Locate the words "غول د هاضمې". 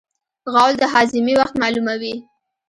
0.51-1.33